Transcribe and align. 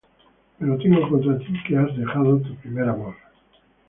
Pero 0.57 0.79
tengo 0.79 1.07
contra 1.07 1.37
ti 1.37 1.53
que 1.67 1.77
has 1.77 1.95
dejado 1.95 2.39
tu 2.39 2.55
primer 2.55 2.89
amor. 2.89 3.15